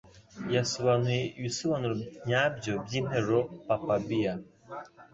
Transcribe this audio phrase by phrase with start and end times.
[0.55, 1.95] Yasobanuye ibisobanuro
[2.27, 3.39] nyabyo byinteruro.
[3.67, 4.37] (papabear)